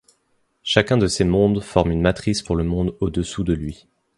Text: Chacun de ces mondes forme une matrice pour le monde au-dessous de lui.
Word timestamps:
Chacun 0.63 0.97
de 0.97 1.05
ces 1.05 1.23
mondes 1.25 1.61
forme 1.61 1.91
une 1.91 2.01
matrice 2.01 2.41
pour 2.41 2.55
le 2.55 2.63
monde 2.63 2.97
au-dessous 3.01 3.43
de 3.43 3.53
lui. 3.53 3.85